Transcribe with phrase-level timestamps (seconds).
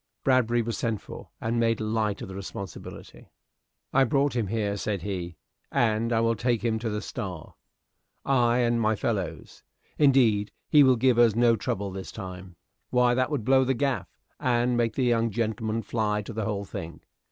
[0.23, 3.29] Bradbury was sent for, and made light of the responsibility.
[3.93, 5.37] "I brought him here," said he,
[5.71, 7.53] "and I will take him to the 'Star,'
[8.25, 9.61] I and my fellows.
[9.99, 12.55] Indeed, he will give us no trouble this time.
[12.89, 14.07] Why, that would blow the gaff,
[14.39, 17.01] and make the young gentleman fly to the whole thing."